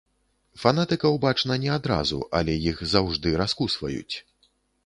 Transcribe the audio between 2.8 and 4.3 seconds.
заўжды раскусваюць.